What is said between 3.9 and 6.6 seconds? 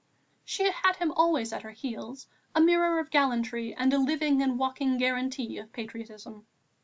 a living and walking guarantee of patriotism.